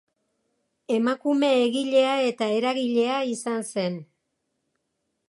[0.95, 4.01] Emakume egilea eta eragilea izan zen.